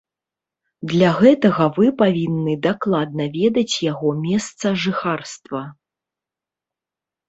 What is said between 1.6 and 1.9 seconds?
вы